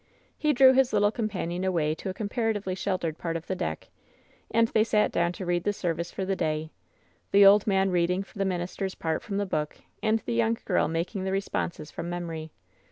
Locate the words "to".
1.93-2.09, 5.33-5.45